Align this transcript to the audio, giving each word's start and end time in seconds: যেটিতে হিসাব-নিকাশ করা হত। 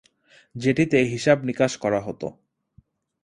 যেটিতে 0.55 0.97
হিসাব-নিকাশ 1.03 1.71
করা 1.77 1.99
হত। 2.01 2.21